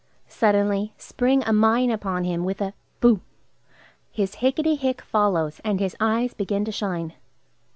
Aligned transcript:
Suddenly 0.27 0.95
spring 0.97 1.43
a 1.43 1.53
mine 1.53 1.91
upon 1.91 2.23
him 2.23 2.43
with 2.43 2.59
a 2.59 2.73
"Boo!" 3.01 3.21
His 4.09 4.37
"Hicketty 4.37 4.75
hick!" 4.75 4.99
follows, 4.99 5.61
and 5.63 5.79
his 5.79 5.95
eyes 5.99 6.33
begin 6.33 6.65
to 6.65 6.71
shine. 6.71 7.13